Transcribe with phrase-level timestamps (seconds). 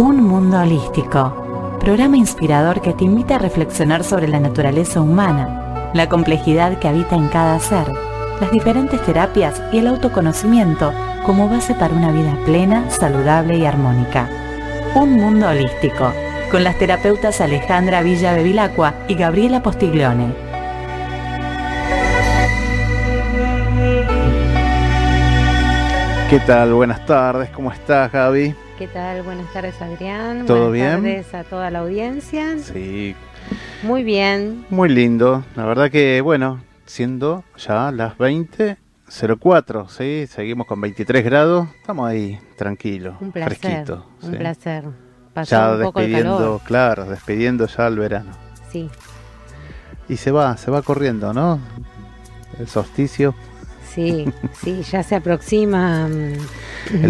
[0.00, 6.08] Un mundo holístico, programa inspirador que te invita a reflexionar sobre la naturaleza humana, la
[6.08, 7.86] complejidad que habita en cada ser
[8.40, 10.94] las diferentes terapias y el autoconocimiento
[11.26, 14.26] como base para una vida plena, saludable y armónica.
[14.94, 16.14] Un mundo holístico,
[16.50, 20.32] con las terapeutas Alejandra Villa Bevilacqua y Gabriela Postiglione.
[26.30, 26.72] ¿Qué tal?
[26.72, 28.69] Buenas tardes, ¿cómo estás Gaby?
[28.80, 29.22] ¿Qué tal?
[29.22, 30.46] Buenas tardes Adrián.
[30.46, 31.14] ¿Todo Buenas bien?
[31.14, 32.58] tardes a toda la audiencia.
[32.58, 33.14] Sí,
[33.82, 34.64] Muy bien.
[34.70, 35.44] muy lindo.
[35.54, 40.26] La verdad que, bueno, siendo ya las 20.04, ¿sí?
[40.26, 41.68] Seguimos con 23 grados.
[41.78, 43.58] Estamos ahí, tranquilos, Un placer.
[43.58, 44.06] fresquito.
[44.22, 44.36] Un ¿sí?
[44.38, 44.84] placer.
[45.34, 46.60] Pasó Ya un poco el despidiendo, calor.
[46.64, 48.32] claro, despidiendo ya el verano.
[48.72, 48.88] Sí,
[50.08, 51.60] Y se va, se va corriendo, ¿no?
[52.58, 53.34] El solsticio.
[53.94, 54.26] Sí,
[54.62, 54.82] sí.
[54.90, 56.32] Ya se aproxima mm,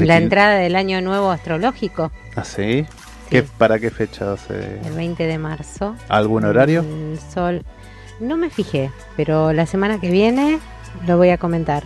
[0.05, 2.83] la entrada del año nuevo astrológico, ¿Así?
[2.83, 2.87] Sí.
[3.31, 4.37] ¿Qué, ¿Para qué fecha?
[4.37, 5.95] se- el 20 de marzo.
[6.09, 6.81] ¿Algún horario?
[6.81, 7.63] El sol.
[8.19, 10.59] No me fijé, pero la semana que viene
[11.07, 11.85] lo voy a comentar.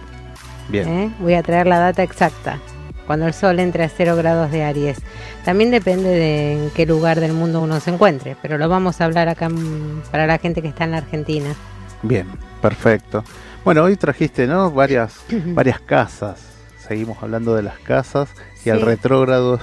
[0.68, 0.88] Bien.
[0.88, 1.10] ¿eh?
[1.18, 2.58] Voy a traer la data exacta.
[3.06, 4.96] Cuando el sol entre a 0 grados de Aries.
[5.44, 9.04] También depende de en qué lugar del mundo uno se encuentre, pero lo vamos a
[9.04, 11.54] hablar acá mm, para la gente que está en la Argentina.
[12.02, 12.26] Bien,
[12.62, 13.22] perfecto.
[13.64, 14.70] Bueno, hoy trajiste, ¿no?
[14.70, 15.14] Varias,
[15.46, 16.40] varias casas.
[16.86, 18.28] Seguimos hablando de las casas
[18.64, 18.84] y al Sí.
[18.84, 19.58] retrógrado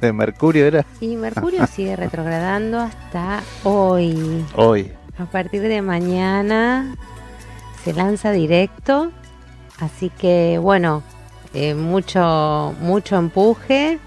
[0.00, 4.44] de Mercurio era Y Mercurio sigue retrogradando hasta hoy.
[4.56, 4.92] hoy.
[5.18, 6.96] A partir de mañana
[7.84, 9.12] se lanza directo.
[9.78, 11.02] Así que bueno,
[11.54, 13.98] eh, mucho, mucho empuje.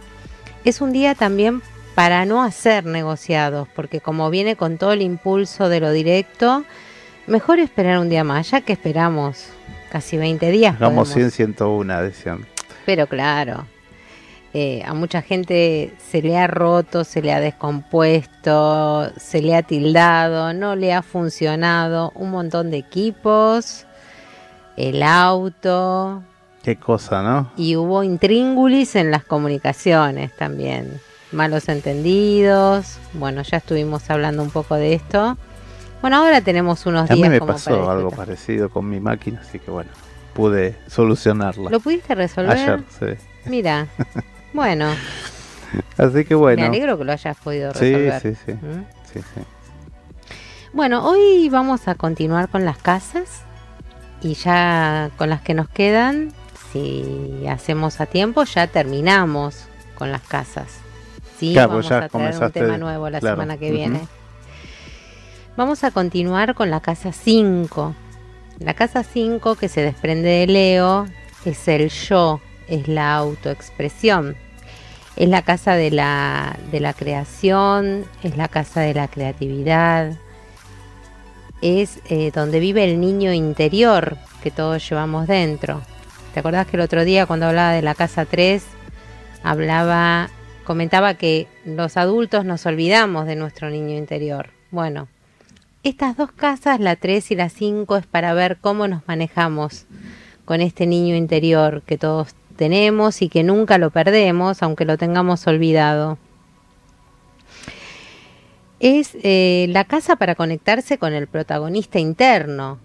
[0.65, 1.61] Es un día también
[1.95, 6.63] para no hacer negociados, porque como viene con todo el impulso de lo directo,
[7.29, 9.47] mejor esperar un día más, ya que esperamos
[9.91, 10.75] casi 20 días.
[10.75, 11.33] Hagamos podemos.
[11.33, 12.45] 100, 101, decían.
[12.85, 13.65] Pero claro,
[14.53, 19.61] eh, a mucha gente se le ha roto, se le ha descompuesto, se le ha
[19.61, 23.85] tildado, no le ha funcionado un montón de equipos,
[24.75, 26.23] el auto
[26.63, 27.51] Qué cosa, ¿no?
[27.57, 30.99] y hubo intríngulis en las comunicaciones también,
[31.31, 32.97] malos entendidos.
[33.13, 35.37] Bueno, ya estuvimos hablando un poco de esto.
[36.01, 38.99] Bueno, ahora tenemos unos A mí días me como pasó para algo parecido con mi
[38.99, 39.91] máquina, así que bueno,
[40.33, 41.69] pude solucionarla.
[41.69, 42.51] ¿Lo pudiste resolver?
[42.57, 43.25] Ayer, sí.
[43.45, 43.87] Mira,
[44.53, 44.87] bueno,
[45.97, 46.65] Así que me bueno.
[46.65, 48.21] alegro que lo hayas podido Sí, resolver.
[48.21, 48.85] sí, sí, ¿Mm?
[49.13, 49.41] sí, sí.
[50.73, 53.43] Bueno, hoy vamos a continuar con las casas
[54.21, 56.31] y ya con las que nos quedan,
[56.71, 60.67] si hacemos a tiempo, ya terminamos con las casas.
[61.37, 63.75] Sí, Claro, vamos pues ya a traer un tema nuevo la claro, semana que ujú.
[63.75, 64.07] viene.
[65.57, 67.95] Vamos a continuar con la casa 5.
[68.59, 71.05] La casa 5 que se desprende de Leo
[71.45, 74.35] es el yo, es la autoexpresión.
[75.15, 80.13] Es la casa de la, de la creación, es la casa de la creatividad,
[81.61, 85.81] es eh, donde vive el niño interior que todos llevamos dentro.
[86.33, 88.63] ¿Te acordás que el otro día cuando hablaba de la casa 3
[89.43, 90.29] hablaba,
[90.63, 94.51] comentaba que los adultos nos olvidamos de nuestro niño interior?
[94.71, 95.09] Bueno,
[95.89, 99.85] estas dos casas, la 3 y la 5, es para ver cómo nos manejamos
[100.45, 105.47] con este niño interior que todos tenemos y que nunca lo perdemos, aunque lo tengamos
[105.47, 106.17] olvidado.
[108.79, 112.79] Es eh, la casa para conectarse con el protagonista interno.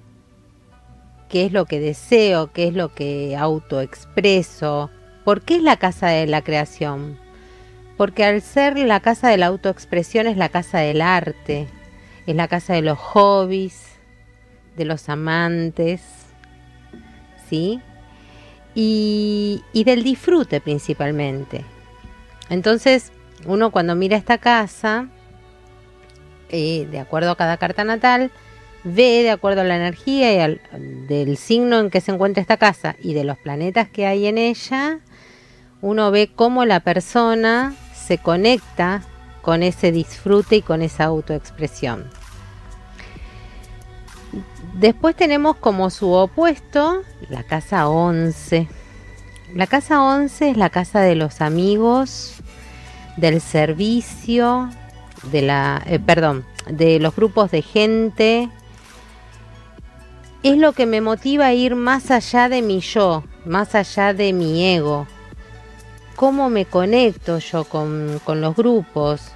[1.28, 2.52] ¿Qué es lo que deseo?
[2.52, 4.90] ¿Qué es lo que autoexpreso?
[5.24, 7.18] ¿Por qué es la casa de la creación?
[7.96, 11.68] Porque al ser la casa de la autoexpresión es la casa del arte,
[12.26, 13.94] es la casa de los hobbies,
[14.76, 16.02] de los amantes,
[17.48, 17.80] ¿sí?
[18.74, 21.64] Y, del disfrute principalmente.
[22.50, 23.12] Entonces,
[23.46, 25.08] uno cuando mira esta casa,
[26.48, 28.30] eh, de acuerdo a cada carta natal,
[28.82, 30.60] ve de acuerdo a la energía y al,
[31.08, 34.38] del signo en que se encuentra esta casa y de los planetas que hay en
[34.38, 35.00] ella,
[35.80, 39.02] uno ve cómo la persona se conecta
[39.44, 42.04] con ese disfrute y con esa autoexpresión.
[44.72, 48.66] Después tenemos como su opuesto la casa 11.
[49.54, 52.36] La casa 11 es la casa de los amigos,
[53.18, 54.70] del servicio,
[55.30, 58.48] de la, eh, perdón, de los grupos de gente.
[60.42, 64.32] Es lo que me motiva a ir más allá de mi yo, más allá de
[64.32, 65.06] mi ego.
[66.16, 69.32] ¿Cómo me conecto yo con, con los grupos?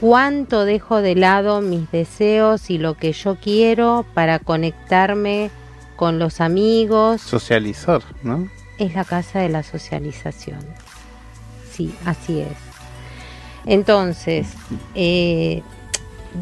[0.00, 5.50] ¿Cuánto dejo de lado mis deseos y lo que yo quiero para conectarme
[5.96, 7.20] con los amigos?
[7.20, 8.48] Socializar, ¿no?
[8.78, 10.60] Es la casa de la socialización.
[11.70, 12.56] Sí, así es.
[13.66, 14.48] Entonces,
[14.94, 15.62] eh,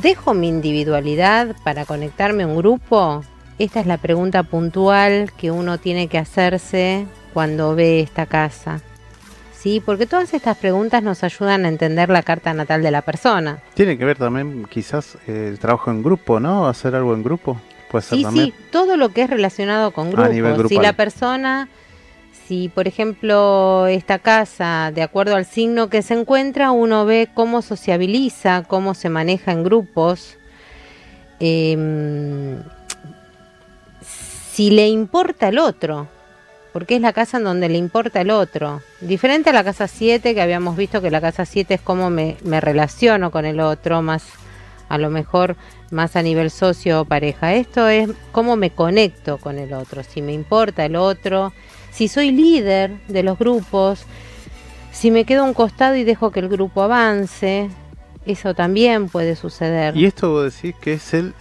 [0.00, 3.25] ¿dejo mi individualidad para conectarme a un grupo?
[3.58, 8.81] Esta es la pregunta puntual que uno tiene que hacerse cuando ve esta casa.
[9.58, 13.58] Sí, porque todas estas preguntas nos ayudan a entender la carta natal de la persona.
[13.75, 16.69] Tiene que ver también quizás el trabajo en grupo, ¿no?
[16.69, 17.60] Hacer algo en grupo.
[17.90, 18.46] Puede ser sí, también.
[18.46, 20.31] sí, todo lo que es relacionado con grupos.
[20.31, 21.69] nivel Si la persona,
[22.46, 27.61] si por ejemplo esta casa, de acuerdo al signo que se encuentra, uno ve cómo
[27.61, 30.37] sociabiliza, cómo se maneja en grupos.
[31.40, 32.62] Em,
[34.52, 36.06] si le importa el otro,
[36.72, 38.82] porque es la casa en donde le importa el otro.
[39.00, 42.36] Diferente a la casa 7, que habíamos visto que la casa 7 es cómo me,
[42.44, 44.24] me relaciono con el otro, más
[44.88, 45.56] a lo mejor
[45.90, 47.54] más a nivel socio o pareja.
[47.54, 51.52] Esto es cómo me conecto con el otro, si me importa el otro,
[51.90, 54.04] si soy líder de los grupos,
[54.92, 57.68] si me quedo a un costado y dejo que el grupo avance,
[58.26, 59.96] eso también puede suceder.
[59.96, 61.34] Y esto vos decís que es el,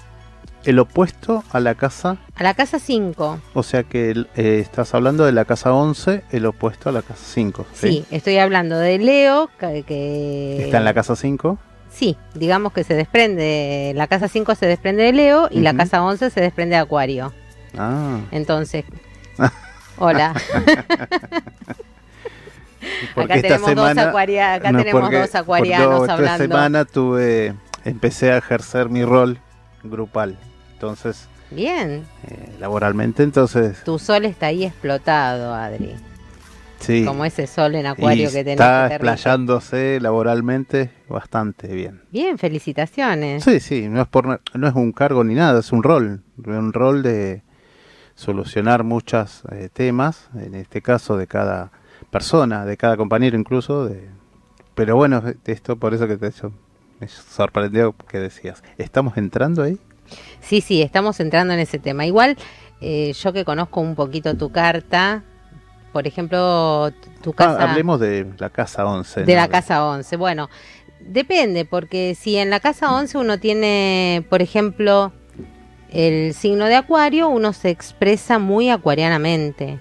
[0.65, 5.25] el opuesto a la casa, A la casa 5, o sea que eh, estás hablando
[5.25, 7.65] de la casa 11, el opuesto a la casa 5.
[7.74, 11.57] sí, estoy hablando de Leo, que, que- Está en la casa 5.
[11.89, 16.04] Sí, digamos que se desprende, la casa 5 se desprende de Leo y la casa
[16.04, 17.33] 11 se desprende de Acuario.
[17.77, 18.83] Ah, Entonces,
[19.98, 20.33] hola.
[23.15, 26.44] porque acá tenemos dos acuaria- acá no, tenemos porque- dos acuarianos porque hablando.
[26.44, 27.53] Esta semana tuve,
[27.86, 29.39] empecé a ejercer mi rol
[29.89, 30.38] grupal,
[30.74, 35.95] entonces, Bien, eh, laboralmente, entonces, tu sol está ahí explotado, Adri.
[36.80, 37.06] sí.
[37.06, 38.54] Como ese sol en Acuario y que tenés.
[38.60, 42.01] está explayándose laboralmente bastante bien.
[42.12, 43.44] Bien, felicitaciones.
[43.44, 46.74] Sí, sí, no es por no es un cargo ni nada, es un rol, un
[46.74, 47.44] rol de
[48.16, 51.72] solucionar muchos eh, temas, en este caso de cada
[52.10, 54.10] persona, de cada compañero incluso, de
[54.75, 56.51] pero bueno, esto por eso que te hecho
[57.00, 59.78] me sorprendió que decías, ¿estamos entrando ahí?
[60.42, 62.06] Sí, sí, estamos entrando en ese tema.
[62.06, 62.38] Igual,
[62.82, 65.24] eh, yo que conozco un poquito tu carta,
[65.92, 66.92] por ejemplo,
[67.22, 67.70] tu Ah, casa...
[67.72, 69.24] hablemos de la casa 11.
[69.26, 69.42] De ¿no?
[69.42, 70.16] la casa 11.
[70.16, 70.50] Bueno,
[71.02, 75.12] depende, porque si en la casa 11 uno tiene, por ejemplo,
[75.92, 79.80] el signo de acuario, uno se expresa muy acuarianamente.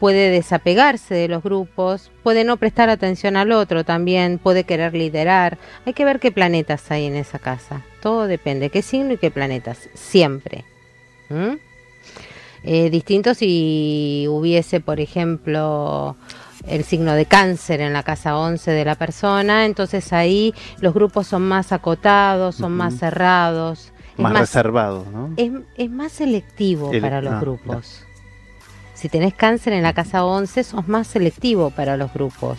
[0.00, 5.56] Puede desapegarse de los grupos, puede no prestar atención al otro también, puede querer liderar.
[5.86, 7.82] Hay que ver qué planetas hay en esa casa.
[8.02, 10.64] Todo depende, qué signo y qué planetas, siempre.
[11.30, 11.54] ¿Mm?
[12.64, 16.16] Eh, distinto si hubiese, por ejemplo,
[16.66, 21.26] el signo de cáncer en la casa 11 de la persona, entonces ahí los grupos
[21.26, 25.32] son más acotados, son más cerrados, más, más, reservado, ¿no?
[25.36, 28.05] es, es más selectivo El- para los grupos.
[28.96, 32.58] Si tenés cáncer en la casa 11, sos más selectivo para los grupos.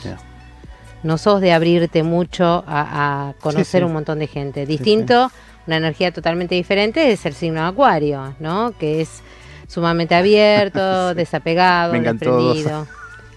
[1.03, 3.85] No sos de abrirte mucho a, a conocer sí.
[3.85, 4.65] un montón de gente.
[4.67, 5.31] Distinto,
[5.65, 8.71] una energía totalmente diferente es el signo de Acuario, ¿no?
[8.79, 9.21] Que es
[9.67, 12.87] sumamente abierto, desapegado, desprendido.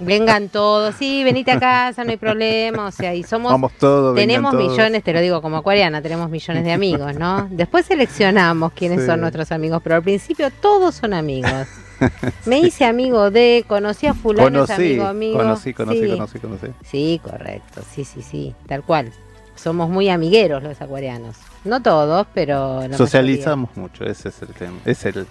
[0.03, 4.15] Vengan todos, sí, venite a casa, no hay problema, o sea, y somos Vamos todos,
[4.17, 4.71] tenemos todos.
[4.71, 7.49] millones, te lo digo como acuariana, tenemos millones de amigos, ¿no?
[7.51, 9.07] Después seleccionamos quiénes Sí.
[9.07, 11.67] son nuestros amigos, pero al principio todos son amigos.
[12.47, 15.37] Me hice amigo de, conocí a fulano, es amigo mío.
[15.37, 16.11] conocí, conocí, sí.
[16.11, 16.67] conocí, conocí.
[16.85, 19.13] Sí, correcto, sí, sí, sí, tal cual.
[19.55, 21.37] Somos muy amigueros los acuarianos.
[21.65, 25.27] No todos, pero la Socializamos mucho, ese es el tema, es el,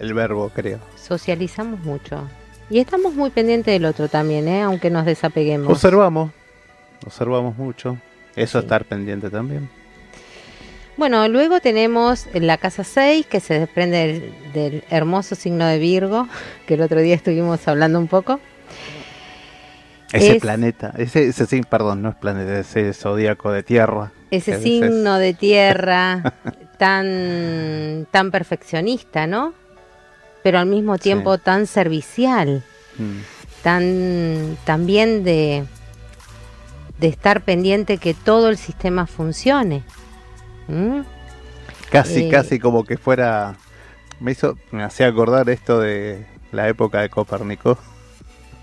[0.00, 0.78] el verbo, creo.
[0.96, 2.20] Socializamos mucho.
[2.70, 4.62] Y estamos muy pendientes del otro también, ¿eh?
[4.62, 5.70] aunque nos desapeguemos.
[5.70, 6.32] Observamos,
[7.06, 7.96] observamos mucho.
[8.36, 8.64] Eso Sí.
[8.64, 9.68] estar pendiente también.
[10.98, 16.28] Bueno, luego tenemos la casa 6, que se desprende del, del hermoso signo de Virgo,
[16.66, 18.40] que el otro día estuvimos hablando un poco.
[20.12, 24.10] Ese Es- planeta, ese, ese sí, perdón, no es planeta, ese zodíaco de tierra.
[24.30, 26.34] Ese signo de tierra
[26.78, 29.54] tan, tan perfeccionista, ¿no?
[30.42, 31.02] Pero al mismo Sí.
[31.04, 32.62] tiempo tan servicial,
[32.98, 33.18] Mm.
[33.62, 35.64] tan también de,
[36.98, 39.84] de estar pendiente que todo el sistema funcione.
[40.68, 41.00] ¿Mm?
[41.90, 43.56] Casi, Eh, casi como que fuera.
[44.20, 47.78] Me hizo, me hacía acordar esto de la época de Copérnico.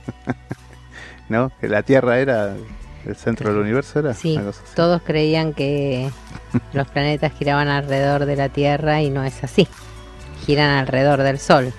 [1.30, 1.52] ¿No?
[1.60, 2.56] Que la Tierra era
[3.06, 4.14] el centro del universo, ¿era?
[4.14, 4.40] Sí,
[4.76, 6.10] todos creían que
[6.74, 9.68] los planetas giraban alrededor de la Tierra y no es así.
[10.46, 11.74] Giran alrededor del Sol.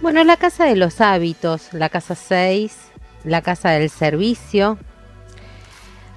[0.00, 2.76] Bueno, la casa de los hábitos, la casa 6,
[3.24, 4.78] la casa del servicio,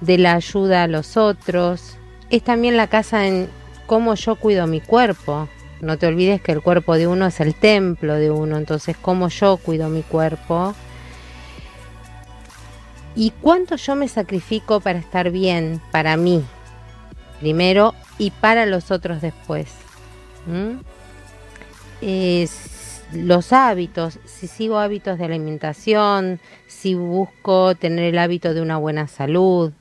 [0.00, 1.95] de la ayuda a los otros,
[2.30, 3.48] es también la casa en
[3.86, 5.48] cómo yo cuido mi cuerpo.
[5.80, 9.28] No te olvides que el cuerpo de uno es el templo de uno, entonces cómo
[9.28, 10.74] yo cuido mi cuerpo
[13.16, 16.44] y cuánto yo me sacrifico para estar bien, para mí,
[17.40, 19.68] primero, y para los otros después.
[22.00, 28.76] Es los hábitos, si sigo hábitos de alimentación, si busco tener el hábito de una
[28.76, 29.72] buena salud,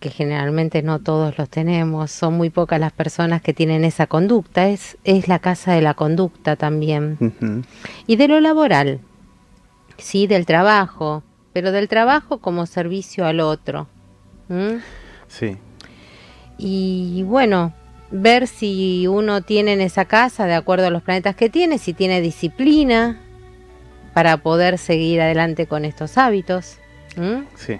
[0.00, 4.68] que generalmente no todos los tenemos, son muy pocas las personas que tienen esa conducta,
[4.68, 7.18] es, es la casa de la conducta también.
[8.06, 9.00] Y de lo laboral,
[9.98, 13.88] sí, del trabajo, pero del trabajo como servicio al otro.
[15.28, 15.58] Sí.
[16.56, 17.74] Y bueno,
[18.10, 21.92] ver si uno tiene en esa casa, de acuerdo a los planetas que tiene, si
[21.92, 23.20] tiene disciplina
[24.14, 26.78] para poder seguir adelante con estos hábitos.
[27.56, 27.78] Sí.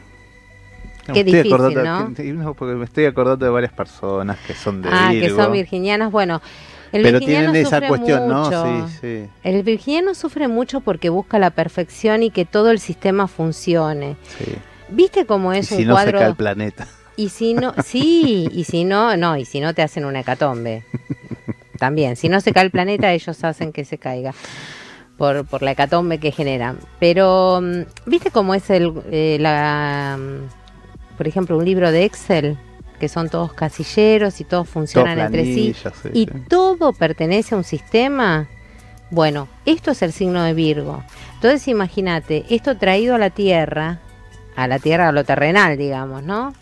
[1.07, 2.15] Qué estoy difícil, acordando- ¿no?
[2.15, 5.53] que- no, porque me estoy acordando de varias personas que son de Ah, que son
[5.53, 6.11] virginianas.
[6.13, 6.41] Bueno,
[6.93, 8.65] el pero virginiano tienen esa sufre cuestión, mucho.
[8.65, 8.89] ¿no?
[8.89, 9.29] Sí, sí.
[9.43, 14.17] El virginiano sufre mucho porque busca la perfección y que todo el sistema funcione.
[14.39, 14.53] sí.
[14.93, 16.19] ¿Viste cómo Y es si un no se cuadro?
[16.19, 16.89] cae el planeta.
[17.15, 20.83] Y si no, sí, y si no, no, y si no te hacen una hecatombe.
[21.79, 24.35] También, si no se cae el planeta, ellos hacen que se caiga
[25.17, 26.79] por, por la hecatombe que generan.
[26.99, 30.60] Pero, mm, ¿viste cómo es el, eh, la, mm,
[31.21, 32.57] por ejemplo, un libro de Excel?
[32.99, 35.77] Que son todos casilleros y todos funcionan entre sí.
[36.15, 36.31] Y sí.
[36.49, 38.49] todo pertenece a un sistema.
[39.11, 41.05] Bueno, esto es el signo de Virgo.
[41.35, 44.01] Entonces imagínate, esto traído a la Tierra,
[44.57, 46.55] a la Tierra, a lo terrenal, digamos, ¿no?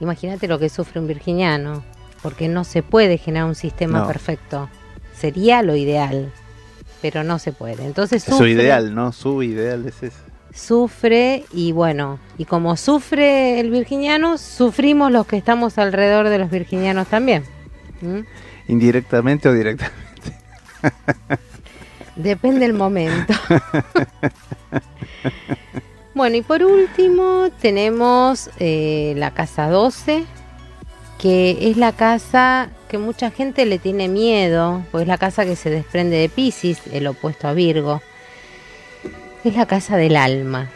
[0.00, 1.82] Imagínate lo que sufre un virginiano,
[2.22, 4.06] porque no se puede generar un sistema No.
[4.06, 4.68] perfecto.
[5.14, 6.30] Sería lo ideal,
[7.00, 7.86] pero no se puede.
[7.86, 9.12] Entonces Es su sufre, ideal, ¿no?
[9.12, 10.27] Su ideal es ese.
[10.58, 16.50] Sufre y bueno, y como sufre el virginiano, sufrimos los que estamos alrededor de los
[16.50, 17.44] virginianos también.
[18.00, 18.20] ¿Mm?
[18.68, 19.96] Indirectamente o directamente.
[22.16, 23.32] Depende del momento.
[26.14, 30.24] bueno, y por último tenemos eh, la casa 12,
[31.18, 35.56] que es la casa que mucha gente le tiene miedo, pues es la casa que
[35.56, 38.02] se desprende de Pisces, el opuesto a Virgo.
[39.44, 40.68] Es la casa del alma.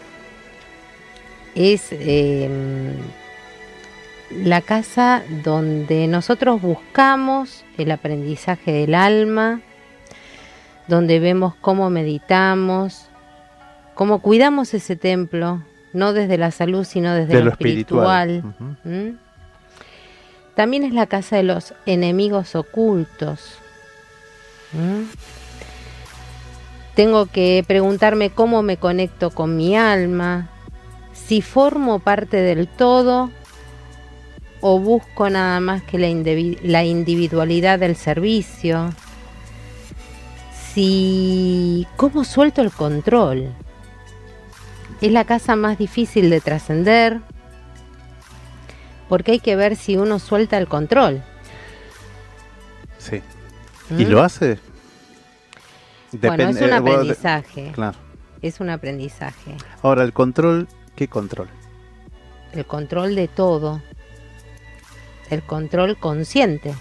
[1.55, 2.49] Es eh,
[4.31, 9.61] la casa donde nosotros buscamos el aprendizaje del alma,
[10.89, 13.09] donde vemos cómo meditamos,
[13.95, 18.43] cómo cuidamos ese templo, no desde la salud, sino desde de lo, lo espiritual.
[18.85, 19.11] ¿Mm?
[20.55, 23.59] También es la casa de los enemigos ocultos.
[24.73, 25.03] ¿Mm?
[26.95, 30.51] Tengo que preguntarme cómo me conecto con mi alma,
[31.15, 33.31] si formo parte del todo
[34.61, 38.93] o busco nada más que la, indivi- la individualidad del servicio,
[40.75, 43.53] si cómo suelto el control.
[45.01, 47.21] Es la casa más difícil de trascender
[49.09, 51.23] porque hay que ver si uno suelta el control.
[52.99, 53.21] Sí.
[53.91, 54.09] ¿Y ¿Mm?
[54.09, 54.59] lo hace?
[56.13, 57.73] Bueno, es un eh, aprendizaje.
[57.73, 57.99] Claro.
[58.43, 59.55] Es un aprendizaje.
[59.83, 61.49] Ahora, el control, ¿qué control?
[62.53, 63.81] El control de todo.
[65.31, 66.75] El control consciente.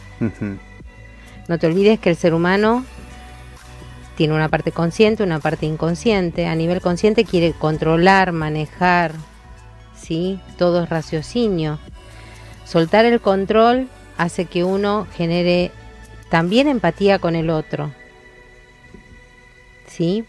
[1.48, 2.84] No te olvides que el ser humano
[4.16, 6.48] tiene una parte consciente, una parte inconsciente.
[6.48, 9.14] A nivel consciente quiere controlar, manejar,
[9.96, 10.40] ¿sí?
[10.58, 11.80] Todo es raciocinio.
[12.66, 15.72] Soltar el control hace que uno genere
[16.30, 17.92] también empatía con el otro.
[19.92, 20.24] ¿Sí?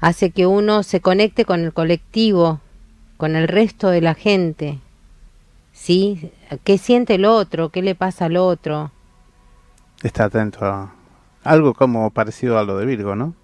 [0.00, 2.60] Hace que uno se conecte con el colectivo,
[3.16, 4.78] con el resto de la gente.
[5.72, 6.32] ¿Sí?
[6.64, 7.68] ¿Qué siente el otro?
[7.68, 8.90] ¿Qué le pasa al otro?
[10.02, 10.92] Está atento a
[11.44, 13.34] algo como parecido a lo de Virgo, ¿no?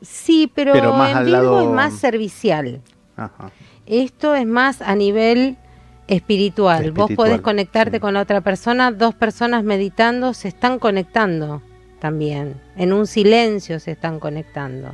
[0.00, 2.80] Sí, pero, Pero más en al Virgo lado- es más servicial.
[3.16, 3.50] Ajá.
[3.86, 5.58] Esto es más a nivel
[6.06, 6.92] espiritual.
[6.92, 8.00] Vos podés conectarte sí.
[8.00, 11.60] con la otra persona, dos personas meditando se están conectando
[12.04, 12.60] también.
[12.76, 14.88] En un silencio se están conectando.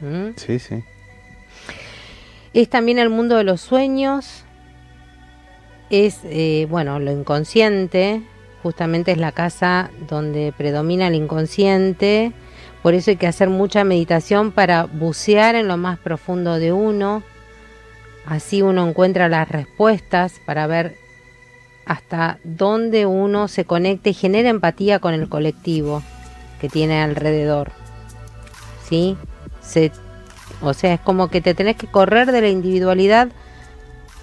[0.00, 0.30] ¿Mm?
[0.36, 0.82] Sí, sí.
[2.54, 4.46] Es también el mundo de los sueños.
[5.90, 8.22] Es, eh, bueno, lo inconsciente.
[8.62, 12.32] Justamente es la casa donde predomina el inconsciente.
[12.82, 17.22] Por eso hay que hacer mucha meditación para bucear en lo más profundo de uno.
[18.24, 20.96] Así uno encuentra las respuestas para ver
[21.84, 26.02] hasta dónde uno se conecta y genera empatía con el colectivo
[26.62, 27.72] que tiene alrededor.
[28.88, 29.18] ¿Sí?
[29.60, 29.92] Se,
[30.62, 33.28] o sea, es como que te tenés que correr de la individualidad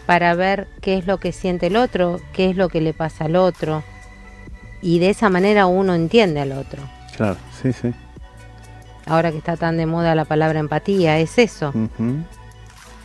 [0.07, 3.25] para ver qué es lo que siente el otro, qué es lo que le pasa
[3.25, 3.83] al otro.
[4.81, 6.81] Y de esa manera uno entiende al otro.
[7.15, 7.93] Claro, sí, sí
[9.09, 11.73] ahora que está tan de moda la palabra empatía, es eso.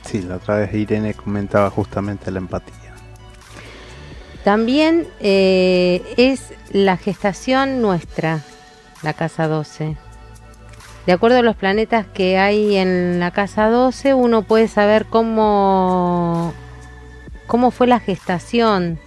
[0.04, 2.74] Sí, la otra vez Irene comentaba justamente la empatía.
[4.44, 8.40] También eh, es la gestación nuestra,
[9.04, 9.96] la casa 12.
[11.06, 16.54] De acuerdo a los planetas que hay en la casa 12, uno puede saber cómo,
[17.46, 18.98] cómo fue la gestación,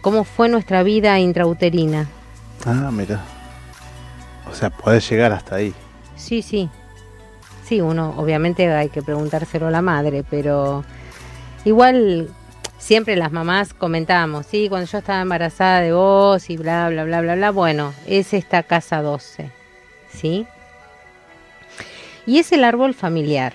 [0.00, 2.08] cómo fue nuestra vida intrauterina.
[2.64, 3.20] Ah, mira.
[4.50, 5.74] O sea, puede llegar hasta ahí.
[6.16, 6.70] Sí, sí.
[7.64, 10.84] Sí, uno obviamente hay que preguntárselo a la madre, pero
[11.64, 12.30] igual
[12.78, 17.20] siempre las mamás comentamos, sí, cuando yo estaba embarazada de vos y bla, bla, bla,
[17.20, 19.50] bla, bla, bueno, es esta casa 12,
[20.12, 20.46] ¿sí?
[22.26, 23.52] Y es el árbol familiar.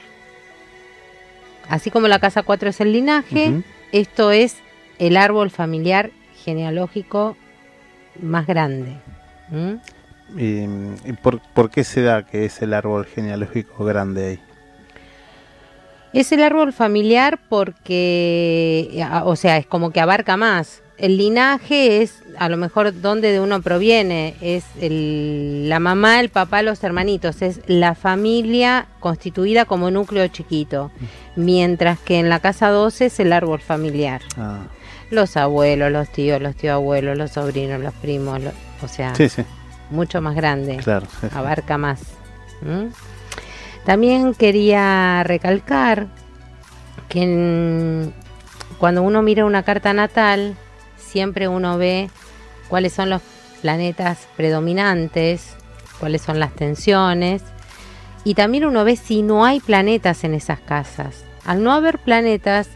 [1.68, 3.62] Así como la casa 4 es el linaje,
[3.92, 4.58] esto es
[4.98, 6.12] el árbol familiar
[6.44, 7.38] genealógico
[8.22, 8.98] más grande.
[10.36, 10.68] ¿Y,
[11.22, 14.40] por, qué se da que es el árbol genealógico grande ahí?
[16.14, 20.82] Es el árbol familiar porque, o sea, es como que abarca más.
[20.98, 26.62] El linaje es a lo mejor donde de uno proviene, es la mamá, el papá,
[26.62, 30.92] los hermanitos, es la familia constituida como núcleo chiquito,
[31.36, 34.22] mientras que en la casa 12 es el árbol familiar.
[34.38, 34.68] Ah.
[35.10, 38.42] Los abuelos, los tíos, los tíos abuelos, los sobrinos, los primos,
[38.82, 39.44] o sea, sí, sí
[39.90, 40.80] mucho más grande,
[41.34, 42.02] abarca más.
[43.86, 46.08] También quería recalcar
[47.08, 48.12] que
[48.78, 50.56] cuando uno mira una carta natal,
[50.98, 52.10] siempre uno ve
[52.70, 53.22] cuáles son los
[53.62, 55.56] planetas predominantes,
[56.00, 57.42] cuáles son las tensiones,
[58.24, 61.24] y también uno ve si no hay planetas en esas casas.
[61.46, 62.70] Al no haber planetas,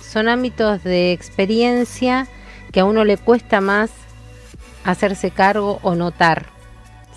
[0.00, 2.26] son ámbitos de experiencia
[2.72, 3.90] que a uno le cuesta más
[4.84, 6.55] hacerse cargo o notar.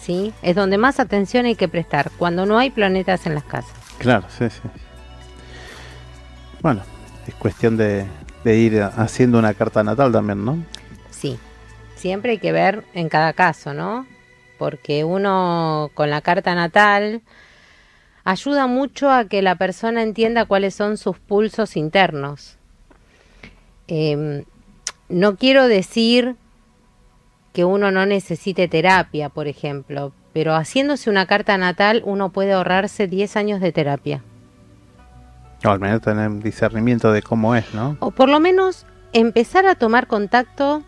[0.09, 0.33] ¿Sí?
[0.41, 3.75] Es donde más atención hay que prestar, cuando no hay planetas en las casas.
[3.99, 4.59] Claro, sí, sí.
[6.63, 6.81] Bueno,
[7.27, 8.07] es cuestión de,
[8.43, 10.57] ir haciendo una carta natal también, ¿no?
[11.11, 11.37] Sí,
[11.95, 14.07] siempre hay que ver en cada caso, ¿no?
[14.57, 17.21] Porque uno con la carta natal
[18.23, 22.57] ayuda mucho a que la persona entienda cuáles son sus pulsos internos.
[23.87, 24.43] Em,
[25.07, 26.35] no quiero decir
[27.53, 33.07] que uno no necesite terapia, por ejemplo, pero haciéndose una carta natal uno puede ahorrarse
[33.07, 34.23] 10 años de terapia.
[35.65, 37.97] O al menos tener discernimiento de cómo es, ¿no?
[37.99, 40.83] O por lo menos empezar a tomar contacto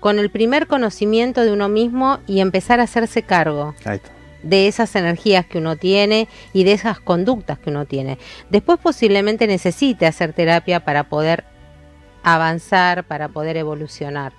[0.00, 3.74] con el primer conocimiento de uno mismo y empezar a hacerse cargo
[4.42, 8.18] de esas energías que uno tiene y de esas conductas que uno tiene.
[8.48, 11.44] Después posiblemente necesite hacer terapia para poder
[12.22, 14.32] avanzar, para poder evolucionar.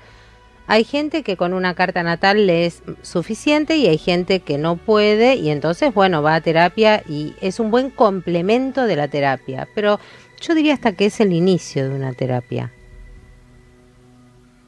[0.69, 4.75] Hay gente que con una carta natal le es suficiente y hay gente que no
[4.75, 9.69] puede y entonces, bueno, va a terapia y es un buen complemento de la terapia.
[9.73, 9.97] Pero
[10.41, 12.73] yo diría hasta que es el inicio de una terapia.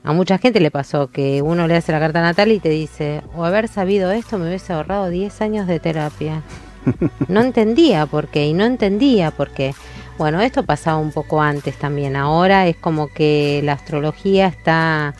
[0.03, 3.21] A mucha gente le pasó que uno le hace la carta natal y te dice,
[3.35, 6.43] o haber sabido esto me hubiese ahorrado 10 años de terapia.
[7.27, 9.75] No entendía por qué y no entendía por qué.
[10.17, 12.15] Bueno, esto pasaba un poco antes también.
[12.15, 15.13] Ahora es como que la astrología está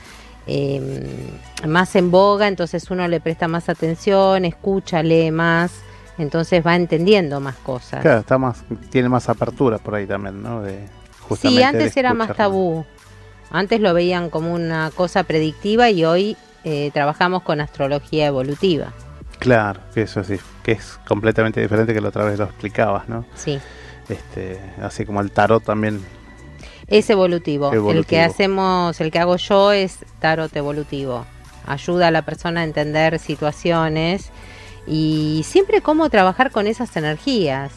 [0.52, 1.04] Em,
[1.68, 5.72] más en boga, entonces uno le presta más atención, escucha, lee más,
[6.18, 8.02] entonces va entendiendo más cosas.
[8.02, 10.64] Claro, está más, tiene más apertura por ahí también, ¿no?
[10.64, 10.88] De,
[11.40, 12.84] sí, antes era más tabú.
[13.52, 18.92] Antes lo veían como una cosa predictiva y hoy eh, trabajamos con astrología evolutiva.
[19.38, 23.24] Claro, que eso sí, que es completamente diferente que la otra vez lo explicabas, ¿no?
[23.36, 23.60] Sí.
[24.10, 26.02] Este, así como el tarot también
[26.89, 27.71] es evolutivo.
[27.91, 31.25] El que hacemos, el que hago yo es tarot evolutivo.
[31.65, 34.32] Ayuda a la persona a entender situaciones
[34.88, 37.71] y siempre cómo trabajar con esas energías.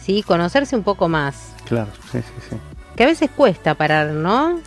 [0.00, 0.22] ¿Sí?
[0.22, 1.52] Conocerse un poco más.
[1.64, 2.56] Claro, sí, sí, sí.
[2.96, 4.60] Que a veces cuesta parar, ¿no?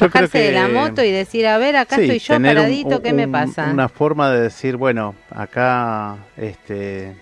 [0.00, 3.68] Bajarse de la moto y decir, a ver, acá estoy yo paradito, ¿qué me pasa?
[3.70, 7.14] Una forma de decir, bueno, acá, este,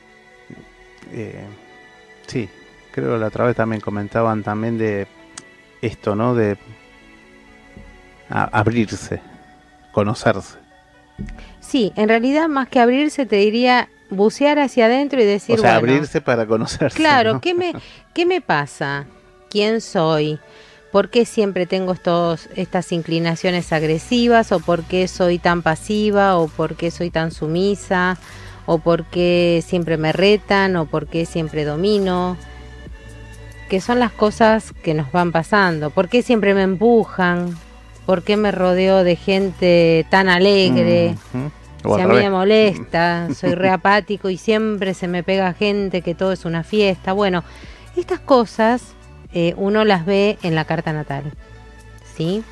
[1.12, 1.44] eh,
[2.28, 2.48] sí,
[2.92, 5.09] creo que la otra vez también comentaban también de
[5.83, 6.35] esto, ¿no?
[6.35, 6.59] De
[8.29, 9.21] abrirse,
[9.93, 10.59] conocerse.
[11.61, 15.79] Sí, en realidad más que abrirse te diría bucear hacia adentro y decir, o sea,
[15.79, 16.97] bueno, abrirse para conocerse.
[16.97, 17.40] Claro, ¿no?
[17.40, 17.73] ¿qué me,
[18.14, 19.07] ¿qué me pasa?
[19.49, 20.38] ¿Quién soy?
[20.93, 24.51] ¿Por qué siempre tengo estos, estas inclinaciones agresivas?
[24.51, 26.37] ¿O por qué soy tan pasiva?
[26.37, 28.19] ¿O por qué soy tan sumisa?
[28.66, 30.75] ¿O por qué siempre me retan?
[30.77, 32.37] ¿O por qué siempre domino?
[33.70, 35.90] Que son las cosas que nos van pasando.
[35.90, 37.56] ¿Por qué siempre me empujan?
[38.04, 41.14] ¿Por qué me rodeo de gente tan alegre?
[41.85, 46.16] O Si a mí me molesta, soy reapático y siempre se me pega gente, que
[46.16, 47.12] todo es una fiesta.
[47.12, 47.44] Bueno,
[47.96, 48.94] estas cosas
[49.33, 51.33] eh, uno las ve en la carta natal.
[52.16, 52.42] ¿Sí?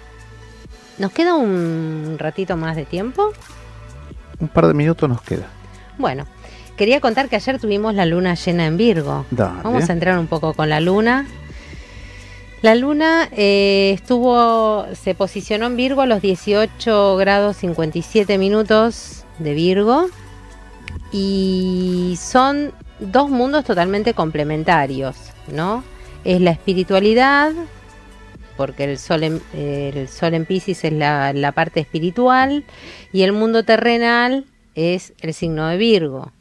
[0.98, 3.33] ¿Nos queda un ratito más de tiempo?
[4.38, 5.48] Un par de minutos nos queda.
[5.98, 6.26] Bueno,
[6.79, 9.27] quería contar que ayer tuvimos la luna llena en Virgo.
[9.31, 9.61] Dale.
[9.62, 11.27] Vamos a entrar un poco con la luna.
[12.62, 19.55] La luna eh, estuvo, se posicionó en Virgo a los 18 grados 57 minutos de
[19.55, 20.07] Virgo
[21.12, 25.17] y son dos mundos totalmente complementarios,
[25.53, 25.85] ¿no?
[26.25, 27.53] Es la espiritualidad,
[28.57, 32.64] porque el sol en, eh, el sol en Pisces es la, la parte espiritual
[33.12, 36.33] y el mundo terrenal es el signo de Virgo.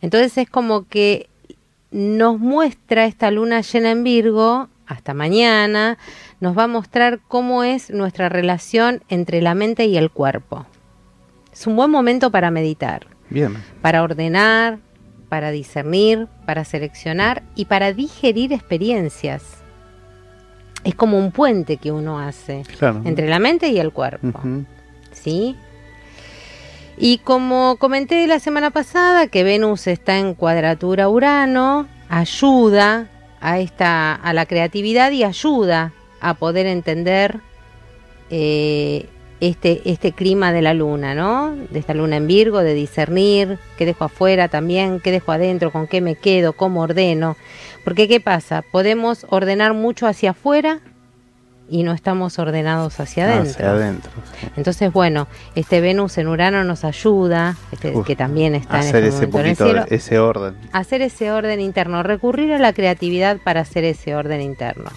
[0.00, 1.28] Entonces es como que
[1.90, 5.98] nos muestra esta luna llena en Virgo, hasta mañana,
[6.40, 10.66] nos va a mostrar cómo es nuestra relación entre la mente y el cuerpo.
[11.52, 13.56] Es un buen momento para meditar, Bien.
[13.82, 14.78] para ordenar,
[15.28, 19.58] para discernir, para seleccionar y para digerir experiencias.
[20.82, 23.02] Es como un puente que uno hace Claro.
[23.04, 24.40] entre la mente y el cuerpo.
[25.12, 25.56] ¿sí?
[27.02, 33.08] Y como comenté la semana pasada que Venus está en cuadratura Urano, ayuda
[33.40, 37.40] a esta a la creatividad y ayuda a poder entender
[38.28, 39.06] eh,
[39.40, 41.56] este este clima de la luna, ¿no?
[41.70, 45.86] De esta luna en Virgo, de discernir qué dejo afuera también, qué dejo adentro, con
[45.86, 47.34] qué me quedo, cómo ordeno.
[47.82, 50.80] Porque qué pasa, podemos ordenar mucho hacia afuera
[51.70, 53.50] y no estamos ordenados hacia adentro.
[53.52, 54.10] Hacia adentro.
[54.40, 54.46] sí.
[54.56, 59.04] Entonces, bueno, este Venus en Urano nos ayuda, este, Uf, que también está en Hacer
[59.04, 60.54] este ese momento en el poquito, cielo, de- ese orden.
[60.72, 64.90] hacer ese orden interno, recurrir a la creatividad para hacer ese orden interno.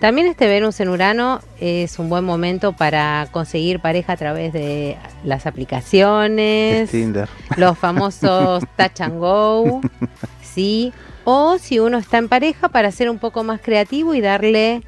[0.00, 4.96] También este Venus en Urano es un buen momento para conseguir pareja a través de
[5.22, 7.28] las aplicaciones, Es Tinder.
[7.56, 9.80] los famosos touch and go,
[10.42, 10.92] ¿sí?
[11.24, 14.82] O si uno está en pareja para ser un poco más creativo y darle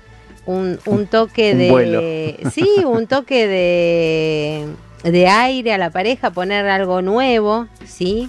[0.46, 2.38] un, un toque de...
[2.52, 4.66] Sí, un toque de,
[5.10, 8.28] de aire a la pareja, poner algo nuevo, ¿sí?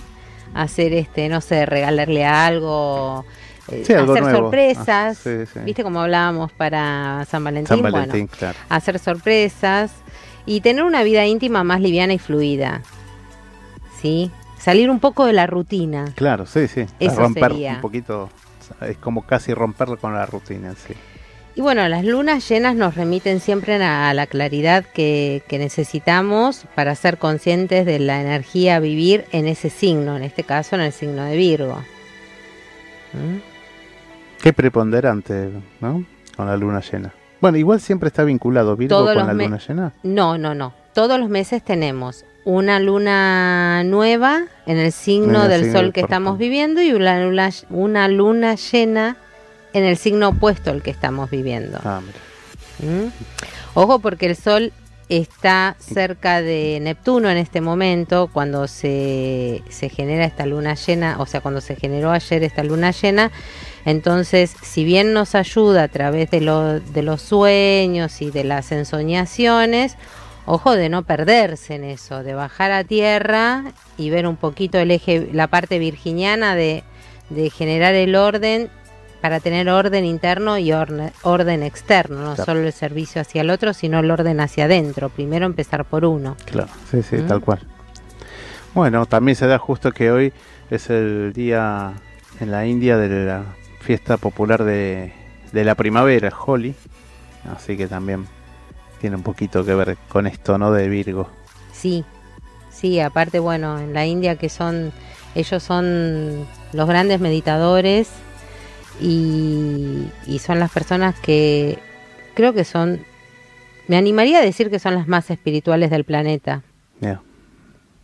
[0.53, 3.25] Hacer este, no sé, regalarle algo,
[3.69, 5.59] eh, Sí, hacer sorpresas, Ah, sí, sí.
[5.65, 7.67] ¿viste como hablábamos para San Valentín?
[7.67, 8.57] San Bueno, Valentín, claro.
[8.69, 9.91] hacer sorpresas
[10.45, 12.81] y tener una vida íntima más liviana y fluida.
[14.01, 14.31] ¿Sí?
[14.59, 16.05] Salir un poco de la rutina.
[16.15, 16.85] Claro, sí, sí.
[16.99, 17.73] Eso romper sería.
[17.73, 18.29] un poquito.
[18.81, 20.93] Es como casi romper con la rutina, sí.
[21.57, 26.93] Y bueno, las lunas llenas nos remiten siempre a la claridad que, que necesitamos para
[26.95, 30.91] ser conscientes de la energía a vivir en ese signo, en este caso en el
[30.91, 31.77] signo de Virgo.
[33.13, 33.37] ¿Mm?
[34.41, 36.03] Qué preponderante, ¿no?
[36.35, 37.13] Con la luna llena.
[37.39, 39.93] Bueno, igual siempre está vinculado Virgo Todos con la luna llena.
[40.03, 40.73] No, no, no.
[40.93, 45.85] Todos los meses tenemos una luna nueva en el signo En el del signo sol
[45.85, 49.17] del que estamos viviendo y una luna, una luna llena
[49.75, 51.79] en el signo opuesto al que estamos viviendo.
[51.83, 52.93] Ah, mira.
[52.93, 53.09] ¿Mm?
[53.75, 54.73] Ojo porque el sol
[55.07, 61.25] está cerca de Neptuno en este momento cuando se, se genera esta luna llena, o
[61.27, 63.31] sea, cuando se generó ayer esta luna llena.
[63.85, 68.71] Entonces, si bien nos ayuda a través de, lo- de los sueños y de las
[68.71, 69.95] ensoñaciones,
[70.47, 73.63] ojo de no perderse en eso, de bajar a tierra
[73.97, 76.83] y ver un poquito el eje, la parte virginiana de,
[77.29, 78.69] de generar el orden
[79.21, 82.45] para tener orden interno y orne- orden externo, no Claro.
[82.45, 85.09] solo el servicio hacia el otro, sino el orden hacia adentro.
[85.09, 86.35] Primero empezar por uno.
[86.45, 87.27] Claro, sí, sí, ¿Mm?
[87.27, 87.59] tal cual.
[88.73, 90.33] Bueno, también se da justo que hoy
[90.69, 91.93] es el día
[92.39, 93.43] en la India de la
[93.79, 95.13] fiesta popular de,
[95.51, 96.75] de la primavera, Holi.
[97.55, 98.25] Así que también
[98.99, 100.71] tiene un poquito que ver con esto, ¿no?
[100.71, 101.29] De Virgo.
[101.71, 102.03] Sí,
[102.71, 104.91] sí, aparte, bueno, en la India que son,
[105.35, 108.09] ellos son los grandes meditadores
[109.01, 111.79] y, y son las personas que
[112.35, 112.99] creo que son,
[113.87, 116.63] me animaría a decir que son las más espirituales del planeta.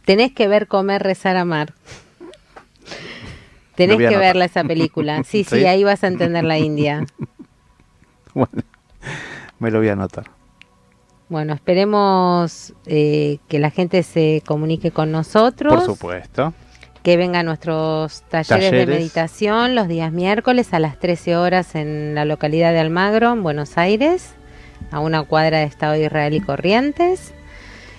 [0.06, 1.74] Tenés que ver, comer, rezar, amar.
[3.76, 4.20] Tenés que anotar.
[4.20, 5.24] verla esa película.
[5.26, 5.66] Sí, sí, ¿Sí?
[5.66, 7.06] ahí vas a entender la India.
[8.34, 8.64] Bueno,
[9.60, 10.32] me lo voy a anotar.
[11.28, 15.74] Bueno, esperemos eh, que la gente se comunique con nosotros.
[15.74, 16.54] Por supuesto.
[17.04, 22.14] Que venga a nuestros talleres, de meditación los días miércoles a las 13 horas en
[22.14, 24.34] la localidad de Almagro, en Buenos Aires,
[24.92, 27.34] a una cuadra de Estado de Israel y Corrientes.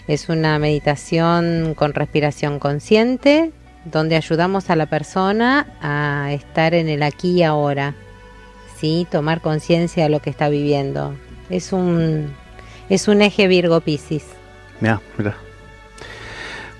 [0.06, 3.50] Es una meditación con respiración consciente,
[3.84, 7.94] donde ayudamos a la persona a estar en el aquí y ahora,
[8.76, 9.06] ¿sí?
[9.10, 11.16] tomar conciencia de lo que está viviendo.
[11.50, 12.32] Es un,
[12.88, 14.26] es un eje Virgo Piscis.
[14.80, 15.36] Mira, mira.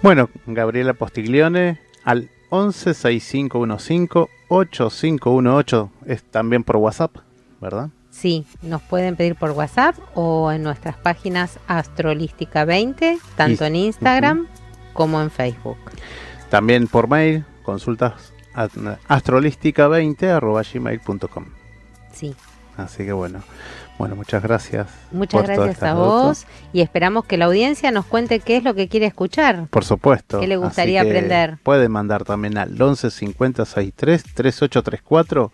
[0.03, 7.17] Bueno, Gabriela Postiglione al 11 6515 8518 es también por WhatsApp,
[7.61, 7.91] ¿verdad?
[8.11, 14.49] Sí, nos pueden pedir por WhatsApp o en nuestras páginas Astrolística 20, tanto en Instagram
[14.93, 15.79] como en Facebook.
[16.51, 21.47] También por mail, consultas astrolística20 gmail.com.
[22.13, 22.35] Sí.
[22.77, 23.43] Así que bueno,
[24.03, 24.89] bueno, muchas gracias.
[25.13, 28.89] Muchas gracias a vos y esperamos que la audiencia nos cuente qué es lo que
[28.89, 29.69] quiere escuchar.
[29.69, 30.41] Por supuesto.
[30.41, 31.59] ¿Qué le gustaría aprender?
[31.63, 35.53] Puede mandar también al 11 50 63 3834.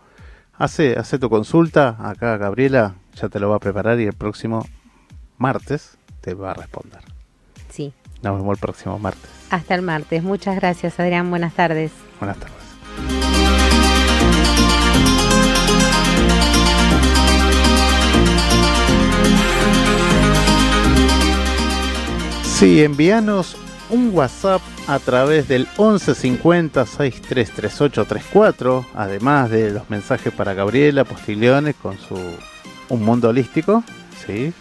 [0.55, 1.99] Hace, hace tu consulta.
[1.99, 4.67] Acá Gabriela ya te lo va a preparar y el próximo
[5.37, 7.03] martes te va a responder.
[7.69, 7.93] Sí.
[8.23, 9.29] Nos vemos el próximo martes.
[9.51, 10.23] Hasta el martes.
[10.23, 11.29] Muchas gracias, Adrián.
[11.29, 11.93] Buenas tardes.
[12.19, 13.28] Buenas tardes.
[22.59, 23.57] Sí, envíanos
[23.89, 31.97] un WhatsApp a través del 1150 633834, además de los mensajes para Gabriela Postigliones con
[31.97, 32.17] su
[32.89, 33.85] Un Mundo Holístico.
[34.27, 34.53] ¿sí?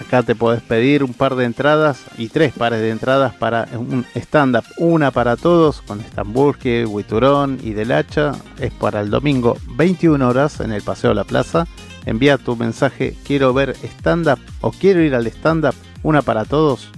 [0.00, 4.06] Acá te podés pedir un par de entradas y tres pares de entradas para un
[4.14, 8.32] stand-up, una para todos con Estamburque, Huiturón y Del Hacha.
[8.58, 11.66] Es para el domingo 21 horas en el Paseo de la Plaza.
[12.06, 16.88] Envía tu mensaje, quiero ver stand-up o quiero ir al stand-up, una para todos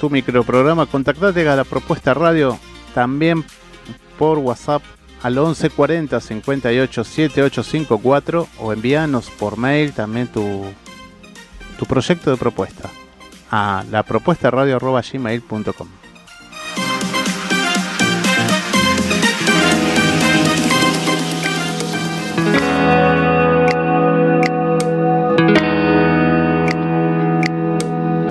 [0.00, 0.86] tu microprograma?
[0.86, 2.60] Contactate a la propuesta radio
[2.94, 3.44] también
[4.20, 4.84] por WhatsApp
[5.24, 10.62] al 1140 58 7854 o envíanos por mail también tu,
[11.76, 12.88] tu proyecto de propuesta
[13.50, 16.01] a la propuesta radio gmail.com.